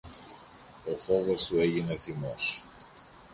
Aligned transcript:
ο 0.85 0.95
φόβος 0.97 1.45
του 1.45 1.57
έγινε 1.57 1.97
θυμός. 1.97 2.63